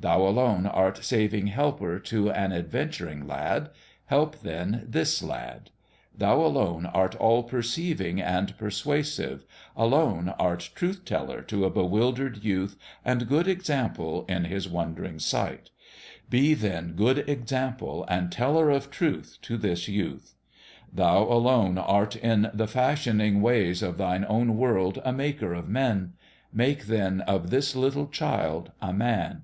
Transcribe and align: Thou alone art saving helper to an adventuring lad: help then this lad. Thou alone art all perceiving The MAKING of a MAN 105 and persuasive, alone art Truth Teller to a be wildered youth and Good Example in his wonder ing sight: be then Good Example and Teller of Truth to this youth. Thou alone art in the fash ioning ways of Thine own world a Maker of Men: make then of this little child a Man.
Thou 0.00 0.22
alone 0.22 0.66
art 0.66 1.04
saving 1.04 1.48
helper 1.48 1.98
to 2.00 2.30
an 2.30 2.52
adventuring 2.52 3.26
lad: 3.26 3.70
help 4.06 4.40
then 4.40 4.84
this 4.88 5.22
lad. 5.22 5.70
Thou 6.16 6.40
alone 6.40 6.86
art 6.86 7.14
all 7.16 7.42
perceiving 7.44 8.16
The 8.16 8.22
MAKING 8.22 8.24
of 8.24 8.24
a 8.24 8.26
MAN 8.26 8.34
105 8.34 8.38
and 8.38 8.58
persuasive, 8.58 9.44
alone 9.76 10.28
art 10.38 10.70
Truth 10.74 11.04
Teller 11.04 11.42
to 11.42 11.64
a 11.64 11.70
be 11.70 11.80
wildered 11.80 12.42
youth 12.44 12.76
and 13.04 13.28
Good 13.28 13.46
Example 13.48 14.24
in 14.28 14.44
his 14.46 14.68
wonder 14.68 15.04
ing 15.04 15.18
sight: 15.20 15.70
be 16.30 16.54
then 16.54 16.94
Good 16.94 17.28
Example 17.28 18.04
and 18.08 18.30
Teller 18.30 18.70
of 18.70 18.90
Truth 18.90 19.38
to 19.42 19.56
this 19.56 19.86
youth. 19.88 20.34
Thou 20.92 21.22
alone 21.24 21.76
art 21.78 22.14
in 22.14 22.50
the 22.54 22.68
fash 22.68 23.06
ioning 23.06 23.40
ways 23.40 23.82
of 23.82 23.98
Thine 23.98 24.24
own 24.28 24.56
world 24.58 25.00
a 25.04 25.12
Maker 25.12 25.54
of 25.54 25.68
Men: 25.68 26.14
make 26.52 26.84
then 26.86 27.20
of 27.22 27.50
this 27.50 27.74
little 27.76 28.06
child 28.08 28.70
a 28.80 28.92
Man. 28.92 29.42